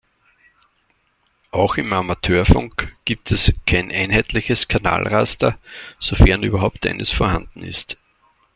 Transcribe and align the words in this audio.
Auch 1.51 1.77
im 1.77 1.93
Amateurfunk 1.93 2.95
gibt 3.05 3.29
es 3.29 3.53
kein 3.67 3.91
einheitliches 3.91 4.67
Kanalraster, 4.67 5.59
sofern 5.99 6.41
überhaupt 6.41 6.87
eines 6.87 7.11
vorhanden 7.11 7.61
ist. 7.63 7.99